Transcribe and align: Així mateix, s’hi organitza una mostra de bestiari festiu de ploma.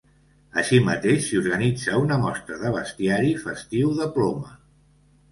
Així 0.59 0.77
mateix, 0.85 1.17
s’hi 1.25 1.35
organitza 1.41 1.99
una 2.03 2.17
mostra 2.23 2.57
de 2.61 2.71
bestiari 2.77 3.35
festiu 3.43 3.93
de 4.01 4.09
ploma. 4.17 4.55